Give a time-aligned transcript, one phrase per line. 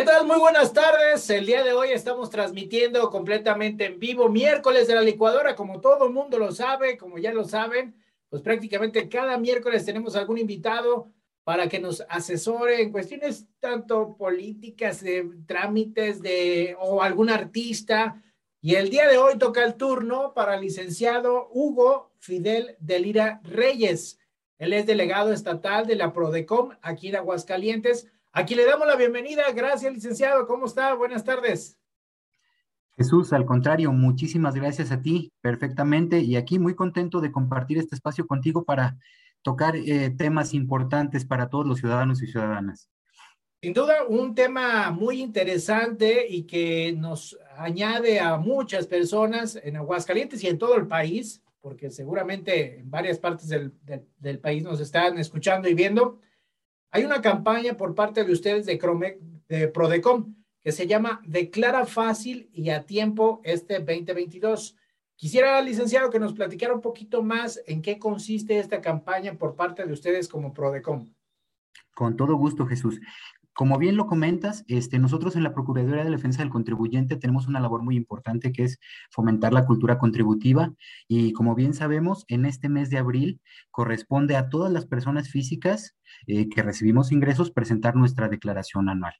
[0.00, 0.26] ¿Qué tal?
[0.26, 1.28] Muy buenas tardes.
[1.28, 6.06] El día de hoy estamos transmitiendo completamente en vivo, miércoles de la licuadora, como todo
[6.06, 7.94] el mundo lo sabe, como ya lo saben,
[8.30, 11.12] pues prácticamente cada miércoles tenemos algún invitado
[11.44, 18.22] para que nos asesore en cuestiones tanto políticas, de trámites, de o algún artista.
[18.62, 24.18] Y el día de hoy toca el turno para el licenciado Hugo Fidel Delira Reyes.
[24.56, 29.42] Él es delegado estatal de la Prodecom aquí en Aguascalientes Aquí le damos la bienvenida.
[29.52, 30.46] Gracias, licenciado.
[30.46, 30.94] ¿Cómo está?
[30.94, 31.76] Buenas tardes.
[32.96, 37.96] Jesús, al contrario, muchísimas gracias a ti, perfectamente, y aquí muy contento de compartir este
[37.96, 38.98] espacio contigo para
[39.42, 42.88] tocar eh, temas importantes para todos los ciudadanos y ciudadanas.
[43.62, 50.44] Sin duda, un tema muy interesante y que nos añade a muchas personas en Aguascalientes
[50.44, 53.72] y en todo el país, porque seguramente en varias partes del,
[54.18, 56.20] del país nos están escuchando y viendo
[56.90, 59.18] hay una campaña por parte de ustedes de,
[59.48, 64.76] de Prodecom que se llama Declara fácil y a tiempo este 2022.
[65.16, 69.86] Quisiera, licenciado, que nos platicara un poquito más en qué consiste esta campaña por parte
[69.86, 71.12] de ustedes como Prodecom.
[71.94, 73.00] Con todo gusto, Jesús.
[73.52, 77.60] Como bien lo comentas, este, nosotros en la Procuraduría de Defensa del Contribuyente tenemos una
[77.60, 78.78] labor muy importante que es
[79.10, 80.72] fomentar la cultura contributiva
[81.08, 85.96] y como bien sabemos, en este mes de abril corresponde a todas las personas físicas
[86.26, 89.14] eh, que recibimos ingresos presentar nuestra declaración anual.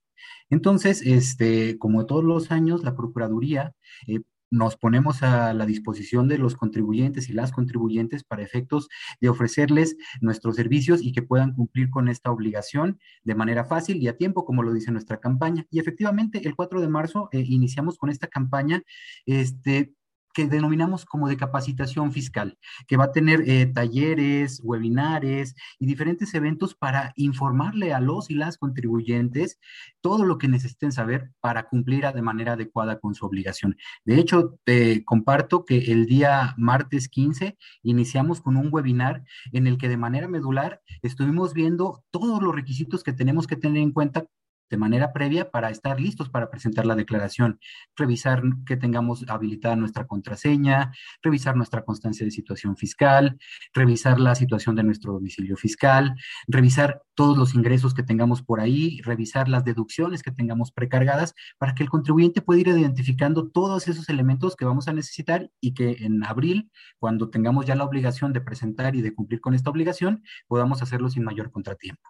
[0.48, 3.75] Entonces, este, como todos los años, la Procuraduría
[4.06, 4.20] eh,
[4.51, 8.89] nos ponemos a la disposición de los contribuyentes y las contribuyentes para efectos
[9.20, 14.09] de ofrecerles nuestros servicios y que puedan cumplir con esta obligación de manera fácil y
[14.09, 15.67] a tiempo, como lo dice nuestra campaña.
[15.71, 18.83] Y efectivamente, el 4 de marzo eh, iniciamos con esta campaña,
[19.27, 19.95] este,
[20.33, 26.34] que denominamos como de capacitación fiscal, que va a tener eh, talleres, webinares y diferentes
[26.34, 29.59] eventos para informarle a los y las contribuyentes
[30.00, 33.77] todo lo que necesiten saber para cumplir de manera adecuada con su obligación.
[34.05, 39.76] De hecho, te comparto que el día martes 15 iniciamos con un webinar en el
[39.76, 44.25] que de manera medular estuvimos viendo todos los requisitos que tenemos que tener en cuenta
[44.70, 47.58] de manera previa para estar listos para presentar la declaración,
[47.97, 50.92] revisar que tengamos habilitada nuestra contraseña,
[51.22, 53.38] revisar nuestra constancia de situación fiscal,
[53.75, 56.14] revisar la situación de nuestro domicilio fiscal,
[56.47, 61.75] revisar todos los ingresos que tengamos por ahí, revisar las deducciones que tengamos precargadas para
[61.75, 65.98] que el contribuyente pueda ir identificando todos esos elementos que vamos a necesitar y que
[66.00, 70.22] en abril, cuando tengamos ya la obligación de presentar y de cumplir con esta obligación,
[70.47, 72.08] podamos hacerlo sin mayor contratiempo.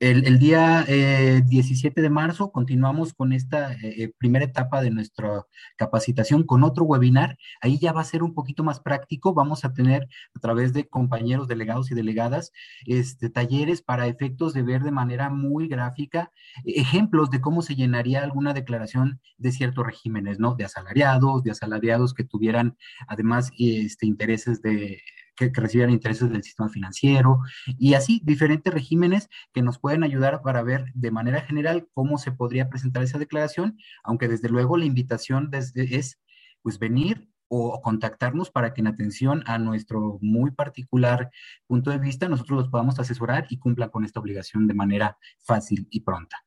[0.00, 0.84] El, día
[1.74, 5.44] 17 eh, de marzo continuamos con esta eh, eh, primera etapa de nuestra
[5.76, 7.36] capacitación con otro webinar.
[7.60, 9.34] Ahí ya va a ser un poquito más práctico.
[9.34, 12.52] Vamos a tener a través de compañeros delegados y delegadas
[12.86, 16.30] este, talleres para efectos de ver de manera muy gráfica
[16.64, 20.54] ejemplos de cómo se llenaría alguna declaración de ciertos regímenes, ¿no?
[20.54, 22.76] De asalariados, de asalariados que tuvieran
[23.08, 25.00] además este, intereses de
[25.36, 30.62] que, recibieran intereses del sistema financiero y así diferentes regímenes que nos pueden ayudar para
[30.62, 35.50] ver de manera general cómo se podría presentar esa declaración, aunque desde luego la invitación
[35.50, 36.20] desde, es
[36.62, 41.30] pues venir o contactarnos para que en atención a nuestro muy particular
[41.66, 45.86] punto de vista nosotros los podamos asesorar y cumplan con esta obligación de manera fácil
[45.90, 46.44] y pronta.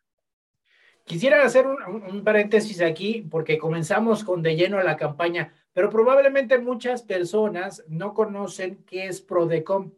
[1.05, 6.57] Quisiera hacer un, un, paréntesis aquí porque comenzamos con de lleno la campaña pero probablemente
[6.57, 9.91] muchas personas no conocen qué es PRODECOM.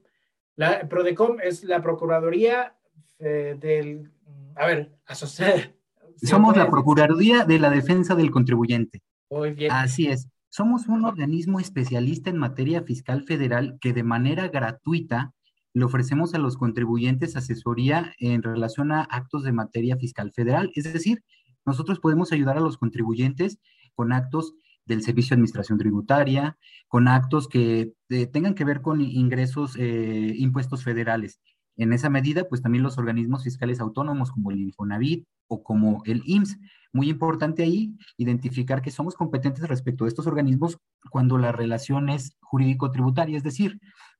[0.58, 2.76] La PRODECOM es la Procuraduría
[3.18, 4.12] eh, del,
[4.58, 5.72] a ver, asociada.
[6.22, 9.02] Somos la Procuraduría de la Defensa del Contribuyente.
[9.30, 9.72] Muy bien.
[9.72, 10.28] Así es.
[10.50, 15.34] Somos un organismo especialista en materia fiscal federal que de manera gratuita
[15.72, 20.74] le ofrecemos a los contribuyentes asesoría en relación a actos de materia fiscal federal.
[20.76, 21.24] Es decir,
[21.66, 23.60] nosotros podemos ayudar a los contribuyentes
[23.96, 24.56] con actos
[24.90, 26.58] del Servicio de Administración Tributaria,
[26.88, 31.40] con actos que eh, tengan que ver con ingresos, eh, impuestos federales.
[31.78, 36.24] En esa medida, pues también los organismos fiscales autónomos como el Infonavit o como el
[36.26, 36.58] IMSS.
[36.92, 40.78] Muy importante ahí identificar que somos competentes respecto a estos organismos
[41.10, 43.80] cuando la relación es jurídico-tributaria, es decir,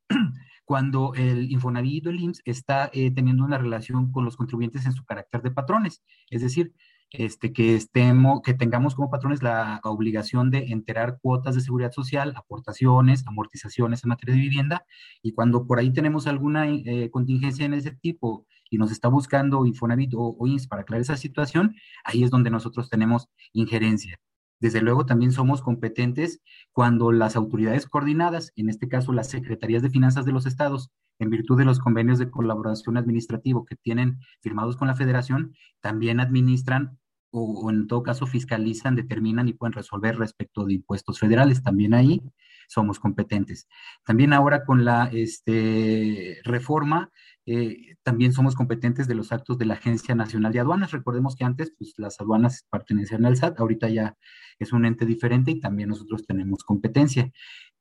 [0.66, 4.94] cuando el Infonavit o el IMSS está eh, teniendo una relación con los contribuyentes en
[4.94, 6.74] su carácter de patrones, es decir,
[7.12, 12.34] este, que, estemos, que tengamos como patrones la obligación de enterar cuotas de seguridad social,
[12.36, 14.86] aportaciones, amortizaciones en materia de vivienda,
[15.22, 19.66] y cuando por ahí tenemos alguna eh, contingencia en ese tipo y nos está buscando
[19.66, 24.20] Infonavit o, o INS para aclarar esa situación, ahí es donde nosotros tenemos injerencia.
[24.60, 26.42] Desde luego también somos competentes
[26.74, 31.30] cuando las autoridades coordinadas, en este caso las secretarías de finanzas de los estados, en
[31.30, 36.99] virtud de los convenios de colaboración administrativo que tienen firmados con la federación, también administran
[37.32, 41.64] o, en todo caso fiscalizan, determinan y pueden resolver respecto de impuestos federales.
[41.64, 42.22] También ahí
[42.68, 43.68] somos competentes.
[44.06, 47.12] También ahora con la este, reforma,
[47.46, 50.92] eh, también somos competentes de los actos de la Agencia Nacional de Aduanas.
[50.92, 54.16] Recordemos que antes pues, las aduanas pertenecían al SAT, ahorita ya
[54.60, 57.32] es un ente diferente y también nosotros tenemos competencia.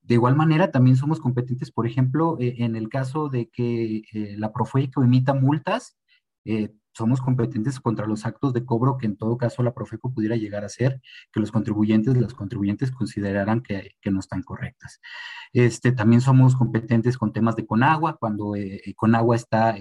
[0.08, 4.36] De igual manera, también somos competentes, por ejemplo, eh, en el caso de que eh,
[4.38, 5.98] la Profeco emita multas,
[6.46, 10.36] eh, somos competentes contra los actos de cobro que en todo caso la Profeco pudiera
[10.36, 11.00] llegar a ser,
[11.32, 15.00] que los contribuyentes, los contribuyentes consideraran que, no están correctas.
[15.52, 18.54] Este, también somos competentes con temas de Conagua, cuando
[18.96, 19.76] Conagua está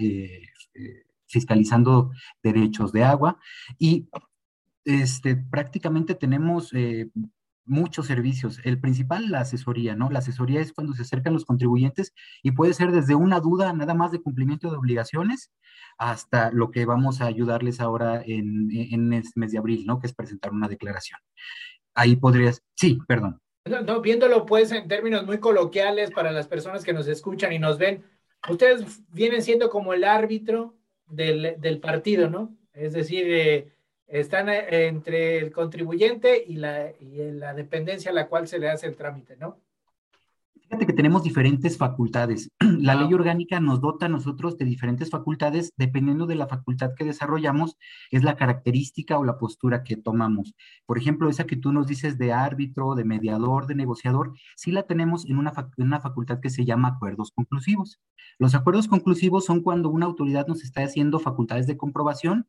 [1.26, 2.12] fiscalizando
[2.44, 3.40] derechos de agua
[3.80, 4.08] y
[4.86, 6.72] este, prácticamente tenemos
[7.68, 8.60] muchos servicios.
[8.64, 10.10] El principal, la asesoría, ¿no?
[10.10, 13.94] La asesoría es cuando se acercan los contribuyentes y puede ser desde una duda nada
[13.94, 15.52] más de cumplimiento de obligaciones
[15.98, 20.00] hasta lo que vamos a ayudarles ahora en, en este mes de abril, ¿no?
[20.00, 21.20] Que es presentar una declaración.
[21.94, 23.42] Ahí podrías, sí, perdón.
[23.86, 27.78] No, viéndolo pues en términos muy coloquiales para las personas que nos escuchan y nos
[27.78, 28.04] ven,
[28.50, 30.78] ustedes vienen siendo como el árbitro
[31.08, 32.56] del, del partido, ¿no?
[32.74, 33.74] Es decir, eh,
[34.08, 38.70] están eh, entre el contribuyente y la, y la dependencia a la cual se le
[38.70, 39.58] hace el trámite, ¿no?
[40.70, 42.52] Fíjate que tenemos diferentes facultades.
[42.60, 47.06] La ley orgánica nos dota a nosotros de diferentes facultades, dependiendo de la facultad que
[47.06, 47.78] desarrollamos,
[48.12, 50.56] es la característica o la postura que tomamos.
[50.86, 54.84] Por ejemplo, esa que tú nos dices de árbitro, de mediador, de negociador, sí la
[54.84, 58.02] tenemos en una, en una facultad que se llama acuerdos conclusivos.
[58.38, 62.46] Los acuerdos conclusivos son cuando una autoridad nos está haciendo facultades de comprobación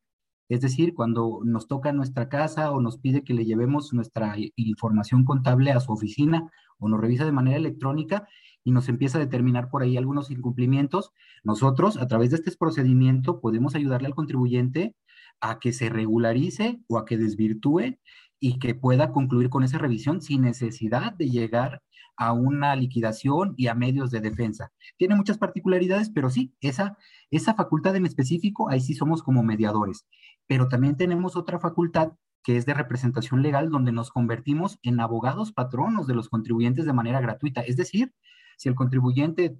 [0.48, 5.24] es decir, cuando nos toca nuestra casa o nos pide que le llevemos nuestra información
[5.24, 8.26] contable a su oficina o nos revisa de manera electrónica
[8.64, 11.12] y nos empieza a determinar por ahí algunos incumplimientos,
[11.44, 14.94] nosotros a través de este procedimiento podemos ayudarle al contribuyente
[15.40, 17.98] a que se regularice o a que desvirtúe
[18.40, 21.82] y que pueda concluir con esa revisión sin necesidad de llegar
[22.16, 24.72] a una liquidación y a medios de defensa.
[24.96, 26.98] Tiene muchas particularidades, pero sí, esa,
[27.30, 30.06] esa facultad en específico, ahí sí somos como mediadores
[30.48, 32.12] pero también tenemos otra facultad
[32.42, 36.92] que es de representación legal, donde nos convertimos en abogados patronos de los contribuyentes de
[36.92, 37.60] manera gratuita.
[37.60, 38.14] Es decir,
[38.56, 39.58] si el contribuyente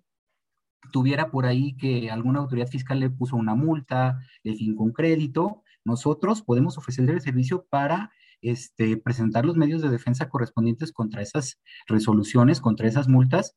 [0.92, 5.62] tuviera por ahí que alguna autoridad fiscal le puso una multa, le fincó un crédito,
[5.84, 11.60] nosotros podemos ofrecerle el servicio para este, presentar los medios de defensa correspondientes contra esas
[11.86, 13.56] resoluciones, contra esas multas.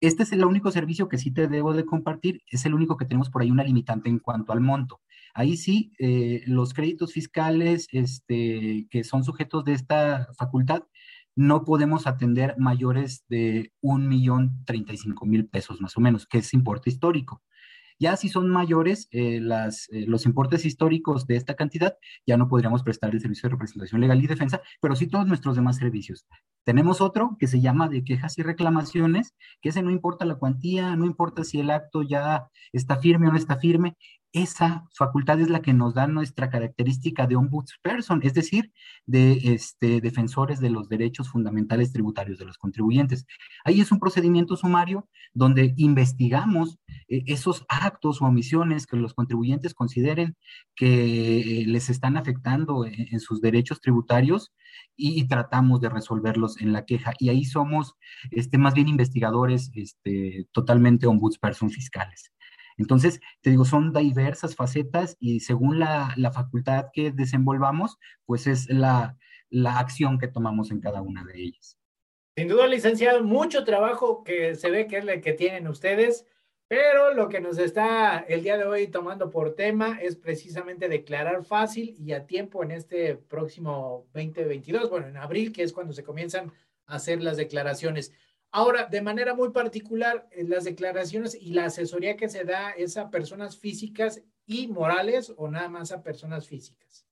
[0.00, 3.04] Este es el único servicio que sí te debo de compartir, es el único que
[3.04, 5.00] tenemos por ahí una limitante en cuanto al monto.
[5.34, 10.84] Ahí sí, eh, los créditos fiscales este, que son sujetos de esta facultad,
[11.36, 16.26] no podemos atender mayores de un millón treinta y cinco mil pesos más o menos,
[16.26, 17.42] que es importe histórico.
[18.00, 21.96] Ya si son mayores eh, las, eh, los importes históricos de esta cantidad,
[22.26, 25.56] ya no podríamos prestar el servicio de representación legal y defensa, pero sí todos nuestros
[25.56, 26.26] demás servicios.
[26.64, 30.96] Tenemos otro que se llama de quejas y reclamaciones, que ese no importa la cuantía,
[30.96, 33.96] no importa si el acto ya está firme o no está firme,
[34.34, 38.72] esa facultad es la que nos da nuestra característica de ombudsperson, es decir,
[39.06, 43.26] de este, defensores de los derechos fundamentales tributarios de los contribuyentes.
[43.64, 49.72] Ahí es un procedimiento sumario donde investigamos eh, esos actos o omisiones que los contribuyentes
[49.72, 50.36] consideren
[50.74, 54.52] que eh, les están afectando en, sus derechos tributarios
[54.96, 57.12] y, tratamos de resolverlos en la queja.
[57.20, 57.94] Y ahí somos
[58.32, 62.33] este, más bien investigadores este, totalmente ombudsperson fiscales.
[62.76, 69.16] Entonces, te digo, son diversas facetas y según la, facultad que desenvolvamos, pues es la,
[69.66, 71.78] acción que tomamos en cada una de ellas.
[72.36, 76.26] Sin duda, licenciado, mucho trabajo que se ve que es el que tienen ustedes,
[76.66, 81.44] pero lo que nos está el día de hoy tomando por tema es precisamente declarar
[81.44, 86.02] fácil y a tiempo en este próximo 2022, bueno, en abril, que es cuando se
[86.02, 86.52] comienzan
[86.86, 88.12] a hacer las declaraciones.
[88.56, 93.10] Ahora, de manera muy particular, las declaraciones y la asesoría que se da es a
[93.10, 97.04] personas físicas y morales o nada más a personas físicas.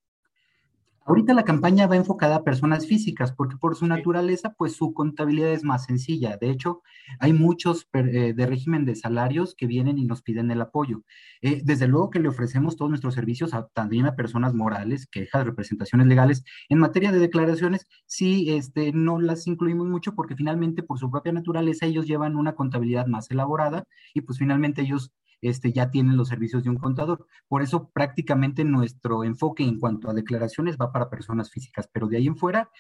[1.04, 5.52] Ahorita la campaña va enfocada a personas físicas porque por su naturaleza, pues su contabilidad
[5.52, 6.37] es más sencilla.
[6.37, 6.82] De hecho,
[7.18, 11.02] hay muchos eh, de régimen de salarios que vienen y nos piden el apoyo.
[11.40, 16.06] Eh, desde luego que le ofrecemos todos nuestros servicios también a personas morales, quejas, representaciones
[16.06, 16.44] legales.
[16.68, 21.32] En materia de declaraciones, sí, este, no las incluimos mucho porque finalmente por su propia
[21.32, 26.28] naturaleza ellos llevan una contabilidad más elaborada y pues finalmente ellos este, ya tienen los
[26.28, 27.26] servicios de un contador.
[27.49, 32.16] Por eso prácticamente nuestro enfoque en cuanto a declaraciones va para personas físicas, pero de
[32.16, 32.70] ahí en fuera,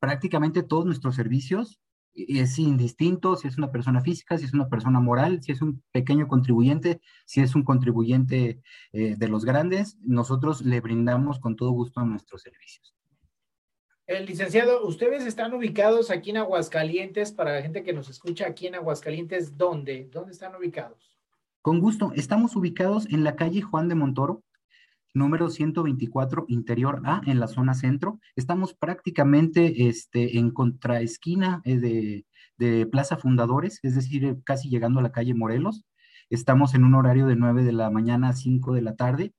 [0.00, 1.80] prácticamente todos nuestros servicios
[2.14, 5.62] e, es indistinto si es una persona física, si es una persona moral, si es
[5.62, 8.60] un pequeño contribuyente, si es un contribuyente
[8.92, 12.94] eh, de los grandes, nosotros le brindamos con todo gusto nuestros servicios.
[14.06, 18.66] El licenciado, ustedes están ubicados aquí en Aguascalientes, para la gente que nos escucha aquí
[18.66, 20.08] en Aguascalientes, ¿dónde?
[20.10, 21.17] ¿Dónde están ubicados?
[21.60, 24.44] Con gusto, estamos ubicados en la calle Juan de Montoro,
[25.12, 28.20] número 124, interior A, en la zona centro.
[28.36, 32.26] Estamos prácticamente este, en contraesquina eh, de,
[32.58, 35.84] de Plaza Fundadores, es decir, eh, casi llegando a la calle Morelos.
[36.30, 39.34] Estamos en un horario de 9 de la mañana a 5 de la tarde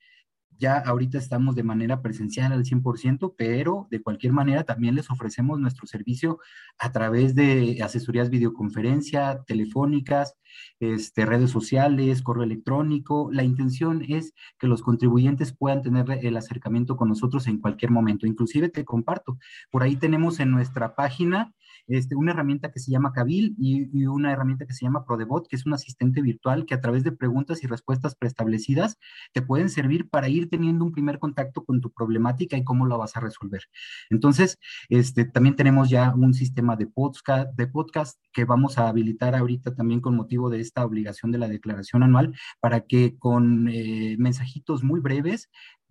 [0.59, 5.59] ya ahorita estamos de manera presencial al 100%, pero de cualquier manera también les ofrecemos
[5.59, 6.39] nuestro servicio
[6.77, 10.35] a través de asesorías videoconferencia, telefónicas,
[10.79, 13.29] este, redes sociales, correo electrónico.
[13.31, 18.27] La intención es que los contribuyentes puedan tener el acercamiento con nosotros en cualquier momento.
[18.27, 19.39] Inclusive te comparto,
[19.71, 21.53] por ahí tenemos en nuestra página
[21.89, 25.55] este, una herramienta que se llama Cabil y, una herramienta que se llama ProDebot, que
[25.55, 28.97] es un asistente virtual que a través de preguntas y respuestas preestablecidas
[29.33, 32.95] te pueden servir para ir teniendo un primer contacto con tu problemática y cómo la
[32.95, 33.63] vas a resolver.
[34.09, 34.57] Entonces,
[34.89, 39.75] este, también tenemos ya un sistema de podcast, de podcast que vamos a habilitar ahorita
[39.75, 44.83] también con motivo de esta obligación de la declaración anual para que con eh, mensajitos
[44.83, 45.49] muy breves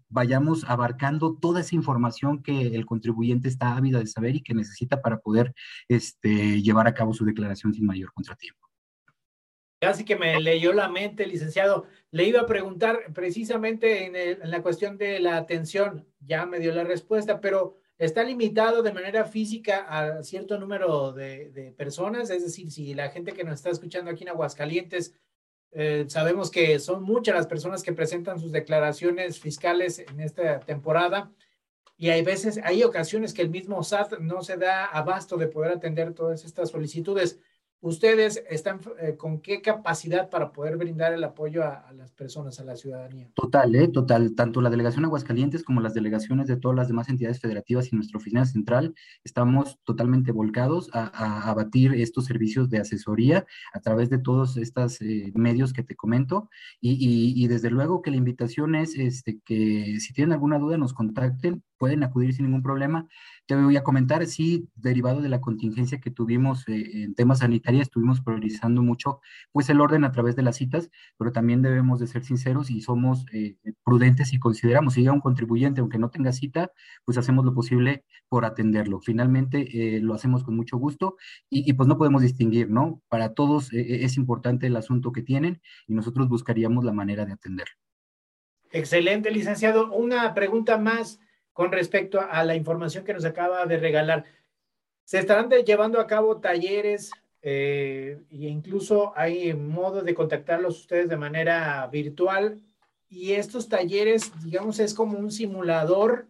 [0.08, 5.02] vayamos abarcando toda esa información que el contribuyente está ávido de saber y que necesita
[5.02, 5.54] para poder
[5.88, 8.68] este, llevar a cabo su declaración sin mayor contratiempo.
[9.80, 11.86] Casi que me leyó la mente, licenciado.
[12.10, 16.82] Le iba a preguntar precisamente en, la cuestión de la atención, ya me dio la
[16.82, 22.72] respuesta, pero está limitado de manera física a cierto número de, de personas, es decir,
[22.72, 25.14] si la gente que nos está escuchando aquí en Aguascalientes
[25.72, 31.30] eh, sabemos que son muchas las personas que presentan sus declaraciones fiscales en esta temporada
[31.96, 35.72] y hay veces, hay ocasiones que el mismo SAT no se da abasto de poder
[35.72, 37.40] atender todas estas solicitudes
[37.80, 42.64] ustedes están eh, con qué capacidad para poder brindar el apoyo a, las personas, a
[42.64, 43.30] la ciudadanía.
[43.34, 43.88] Total, ¿eh?
[43.88, 44.34] total.
[44.34, 48.18] Tanto la delegación Aguascalientes como las delegaciones de todas las demás entidades federativas y nuestra
[48.18, 48.94] oficina central
[49.24, 55.32] estamos totalmente volcados a, abatir estos servicios de asesoría a través de todos estos eh,
[55.34, 56.48] medios que te comento.
[56.80, 61.62] Y, desde luego que la invitación es este, que si tienen alguna duda nos contacten,
[61.78, 63.06] pueden acudir sin ningún problema.
[63.46, 67.82] Te voy a comentar, sí, derivado de la contingencia que tuvimos eh, en temas sanitarios,
[67.82, 69.20] estuvimos priorizando mucho
[69.52, 72.80] pues el orden a través de las citas, pero también debemos de ser sinceros y
[72.80, 76.72] somos eh, prudentes y consideramos, si llega un contribuyente, aunque no tenga cita,
[77.04, 79.00] pues hacemos lo posible por atenderlo.
[79.00, 81.16] Finalmente eh, lo hacemos con mucho gusto
[81.48, 83.00] y, pues no podemos distinguir, ¿no?
[83.08, 87.74] Para todos es importante el asunto que tienen y nosotros buscaríamos la manera de atenderlo.
[88.70, 89.92] Excelente, licenciado.
[89.92, 91.20] Una pregunta más
[91.58, 94.24] con respecto a la información que nos acaba de regalar.
[95.02, 97.10] Se estarán llevando a cabo talleres
[97.42, 102.62] eh, e incluso hay modo de contactarlos ustedes de manera virtual
[103.08, 106.28] y estos talleres, digamos, es como un simulador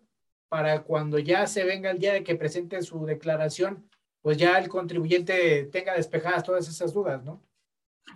[0.49, 3.87] para cuando ya se venga el día de que presenten su declaración,
[4.23, 7.43] pues ya el contribuyente tenga despejadas todas esas dudas, ¿no?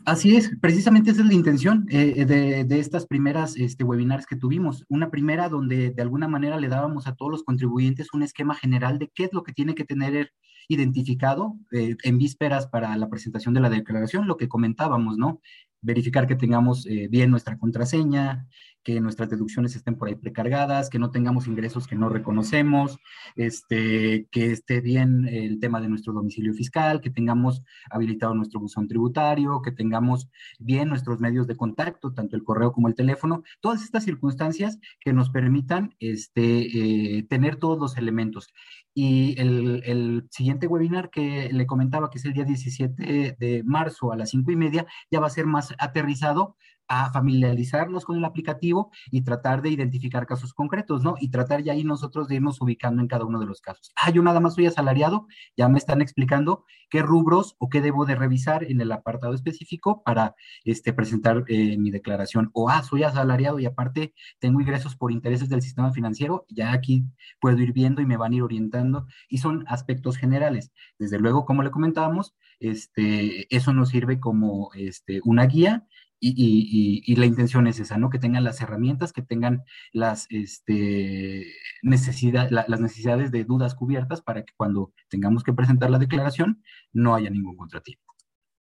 [0.05, 4.85] Así es, precisamente esa es la intención eh, de, estas primeras este, webinars que tuvimos.
[4.89, 8.99] Una primera donde de alguna manera le dábamos a todos los contribuyentes un esquema general
[8.99, 10.33] de qué es lo que tiene que tener
[10.69, 15.41] identificado eh, en vísperas para la presentación de la declaración, lo que comentábamos, ¿no?
[15.83, 18.49] Verificar que tengamos eh, bien nuestra contraseña,
[18.83, 22.99] que nuestras deducciones estén por ahí precargadas, que no tengamos ingresos que no reconocemos,
[23.37, 28.89] este, que esté bien el tema de nuestro domicilio fiscal, que tengamos habilitado nuestro buzón
[28.89, 33.83] tributario, que tengamos bien nuestros medios de contacto, tanto el correo como el teléfono, todas
[33.83, 38.49] estas circunstancias que nos permitan este, eh, tener todos los elementos.
[38.95, 44.13] Y el, el, siguiente webinar que le comentaba, que es el día 17 de marzo
[44.13, 46.57] a las 5 y media, ya va a ser más aterrizado
[46.89, 51.15] a familiarizarnos con el aplicativo y tratar de identificar casos concretos, ¿no?
[51.21, 53.93] Y tratar ya ahí nosotros de irnos ubicando en cada uno de los casos.
[53.97, 58.05] Ah, yo nada más soy asalariado, ya me están explicando qué rubros o qué debo
[58.05, 60.35] de revisar en el apartado específico para
[60.65, 62.51] este, presentar eh, mi declaración.
[62.53, 67.05] O, ah, soy asalariado y aparte tengo ingresos por intereses del sistema financiero, ya aquí
[67.41, 70.73] puedo ir viendo y me van a ir orientando y son aspectos generales.
[70.99, 75.87] Desde luego, como le comentábamos, este, eso nos sirve como este, una guía
[76.25, 78.09] y, la intención es esa, ¿no?
[78.09, 81.47] Que tengan las herramientas, que tengan las, este,
[81.83, 86.63] las necesidades de dudas cubiertas para que cuando tengamos que presentar la declaración
[86.93, 88.15] no haya ningún contratiempo.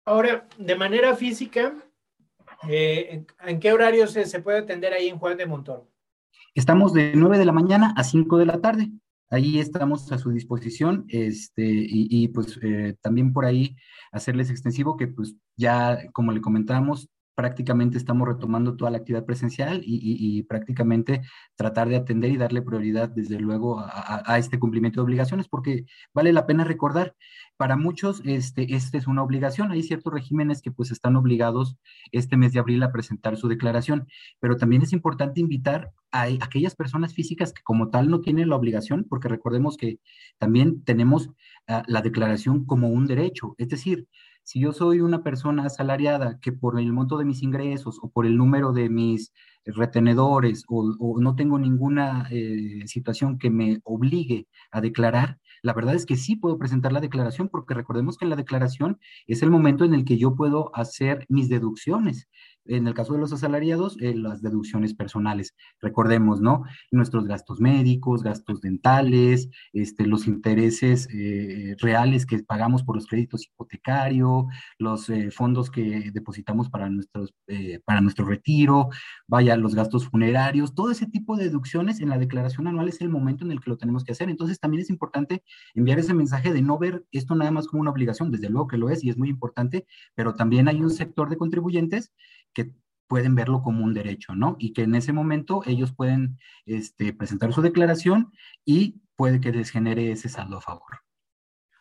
[0.04, 1.74] Ahora, de manera física,
[2.68, 5.88] eh, ¿en, qué horario se, se, puede atender ahí en Juan de Montoro?
[6.54, 8.90] Estamos de 9 de la mañana a 5 de la tarde.
[9.30, 13.76] Ahí estamos a su disposición, este, y, pues eh, también por ahí
[14.12, 19.82] hacerles extensivo que pues ya, como le comentábamos, prácticamente estamos retomando toda la actividad presencial
[19.84, 21.22] y, prácticamente
[21.56, 26.32] tratar de atender y darle prioridad, desde luego, a, este cumplimiento de obligaciones, porque vale
[26.32, 27.14] la pena recordar,
[27.56, 29.70] para muchos este, este es una obligación.
[29.70, 31.76] Hay ciertos regímenes que pues están obligados
[32.12, 34.06] este mes de abril a presentar su declaración,
[34.40, 38.56] pero también es importante invitar a aquellas personas físicas que como tal no tienen la
[38.56, 39.98] obligación, porque recordemos que
[40.38, 41.30] también tenemos
[41.66, 44.06] ah, la declaración como un derecho, es decir,
[44.44, 48.26] si yo soy una persona asalariada que por el monto de mis ingresos o por
[48.26, 49.32] el número de mis
[49.64, 56.04] retenedores o, no tengo ninguna eh, situación que me obligue a declarar, la verdad es
[56.04, 59.94] que sí puedo presentar la declaración porque recordemos que la declaración es el momento en
[59.94, 62.28] el que yo puedo hacer mis deducciones
[62.66, 65.54] en el caso de los asalariados, eh, las deducciones personales.
[65.80, 66.64] Recordemos, ¿no?
[66.90, 73.46] Nuestros gastos médicos, gastos dentales, este, los intereses eh, reales que pagamos por los créditos
[73.46, 74.46] hipotecarios,
[74.78, 77.34] los eh, fondos que depositamos para, nuestros,
[77.84, 78.88] para nuestro retiro,
[79.26, 83.08] vaya, los gastos funerarios, todo ese tipo de deducciones en la declaración anual es el
[83.08, 84.30] momento en el que lo tenemos que hacer.
[84.30, 85.42] Entonces, también es importante
[85.74, 88.78] enviar ese mensaje de no ver esto nada más como una obligación, desde luego que
[88.78, 92.12] lo es y es muy importante, pero también hay un sector de contribuyentes
[92.54, 92.72] que
[93.06, 94.56] pueden verlo como un derecho, ¿no?
[94.58, 98.32] Y que en ese momento ellos pueden este, presentar su declaración
[98.64, 101.00] y puede que les genere ese saldo a favor.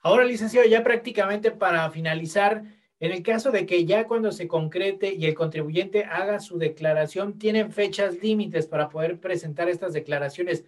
[0.01, 2.63] Ahora, licenciado, ya prácticamente para finalizar,
[2.99, 7.39] en el caso de que ya cuando se concrete y el contribuyente haga su declaración,
[7.39, 10.65] tienen fechas límites para poder presentar estas declaraciones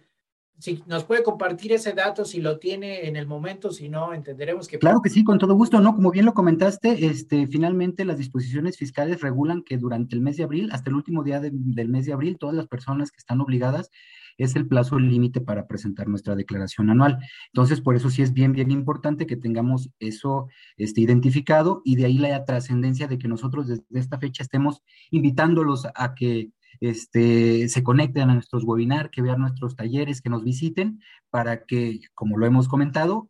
[0.58, 4.68] si nos puede compartir ese dato, si lo tiene en el momento, si no, entenderemos
[4.68, 4.78] que...
[4.78, 5.94] Claro que sí, con todo gusto, ¿no?
[5.94, 10.44] Como bien lo comentaste, este, finalmente las disposiciones fiscales regulan que durante el mes de
[10.44, 13.90] abril, hasta el último día del mes de abril, todas las personas que están obligadas
[14.38, 17.18] es el plazo límite para presentar nuestra declaración anual.
[17.52, 22.06] Entonces, por eso sí es bien, bien importante que tengamos eso este, identificado y de
[22.06, 27.82] ahí la trascendencia de que nosotros desde esta fecha estemos invitándolos a que este, se
[27.82, 32.46] conecten a nuestros webinars, que vean nuestros talleres, que nos visiten, para que, como lo
[32.46, 33.28] hemos comentado,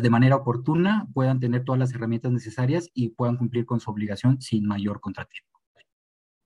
[0.00, 4.40] de manera oportuna puedan tener todas las herramientas necesarias y puedan cumplir con su obligación
[4.40, 5.60] sin mayor contratiempo.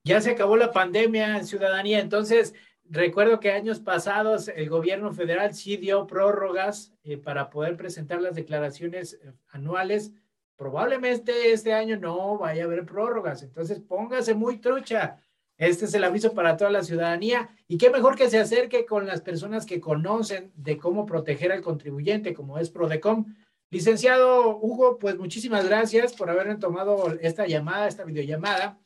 [0.03, 2.55] Ya se acabó la pandemia en ciudadanía, entonces
[2.89, 8.33] recuerdo que años pasados el gobierno federal sí dio prórrogas eh, para poder presentar las
[8.33, 10.11] declaraciones eh, anuales.
[10.55, 15.21] Probablemente este año no vaya a haber prórrogas, entonces póngase muy trucha
[15.67, 17.49] este es el aviso para toda la ciudadanía.
[17.67, 21.61] Y qué mejor que se acerque con las personas que conocen de cómo proteger al
[21.61, 23.35] contribuyente, como es Prodecom.
[23.69, 28.79] Licenciado Hugo, pues muchísimas gracias por haberme tomado esta llamada, esta videollamada.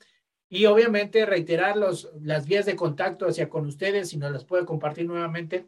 [0.50, 4.66] Y obviamente reiterar los, las vías de contacto hacia con ustedes, si nos las puede
[4.66, 5.66] compartir nuevamente.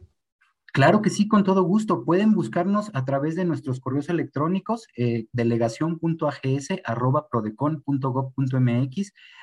[0.72, 2.04] Claro que sí, con todo gusto.
[2.04, 5.26] Pueden buscarnos a través de nuestros correos electrónicos, eh,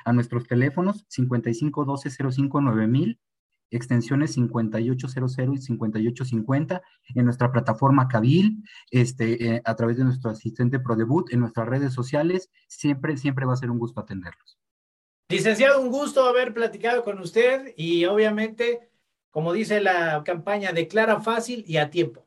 [0.06, 3.20] a nuestros teléfonos 5512-059000,
[3.72, 6.82] extensiones 5800 y 5850,
[7.16, 11.94] en nuestra plataforma Cabil, este, eh, a través de nuestro asistente ProDebut, en nuestras redes
[11.94, 12.52] sociales.
[12.68, 14.60] Siempre, siempre va a ser un gusto atenderlos.
[15.30, 18.92] Licenciado, un gusto haber platicado con usted y obviamente
[19.36, 22.26] como dice la campaña, declara fácil y a tiempo.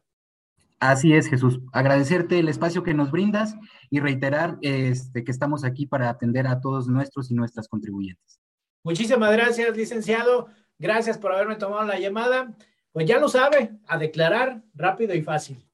[0.78, 1.58] Así es, Jesús.
[1.72, 3.56] Agradecerte el espacio que nos brindas
[3.88, 8.42] y reiterar este, que estamos aquí para atender a todos nuestros y nuestras contribuyentes.
[8.84, 10.48] Muchísimas gracias, licenciado.
[10.78, 12.54] Gracias por haberme tomado la llamada.
[12.92, 15.66] Pues ya lo sabe, a declarar rápido y fácil.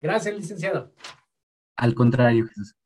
[0.00, 0.92] Gracias, licenciado.
[1.74, 2.76] Al contrario, Jesús.